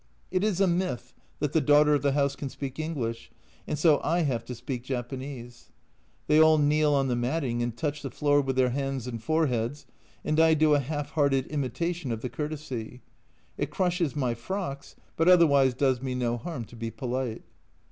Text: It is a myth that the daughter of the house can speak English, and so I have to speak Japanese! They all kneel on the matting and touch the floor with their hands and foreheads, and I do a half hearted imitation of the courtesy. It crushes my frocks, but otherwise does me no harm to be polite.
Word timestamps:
It 0.31 0.43
is 0.43 0.59
a 0.59 0.65
myth 0.65 1.13
that 1.37 1.53
the 1.53 1.61
daughter 1.61 1.93
of 1.93 2.01
the 2.01 2.13
house 2.13 2.35
can 2.35 2.49
speak 2.49 2.79
English, 2.79 3.29
and 3.67 3.77
so 3.77 4.01
I 4.03 4.21
have 4.21 4.43
to 4.45 4.55
speak 4.55 4.83
Japanese! 4.83 5.69
They 6.25 6.41
all 6.41 6.57
kneel 6.57 6.91
on 6.93 7.07
the 7.07 7.15
matting 7.15 7.61
and 7.61 7.77
touch 7.77 8.01
the 8.01 8.09
floor 8.09 8.41
with 8.41 8.55
their 8.55 8.71
hands 8.71 9.05
and 9.05 9.21
foreheads, 9.21 9.85
and 10.25 10.39
I 10.39 10.55
do 10.55 10.73
a 10.73 10.79
half 10.79 11.11
hearted 11.11 11.45
imitation 11.49 12.11
of 12.11 12.21
the 12.23 12.29
courtesy. 12.29 13.03
It 13.59 13.69
crushes 13.69 14.15
my 14.15 14.33
frocks, 14.33 14.95
but 15.15 15.29
otherwise 15.29 15.75
does 15.75 16.01
me 16.01 16.15
no 16.15 16.35
harm 16.35 16.65
to 16.65 16.75
be 16.75 16.89
polite. 16.89 17.43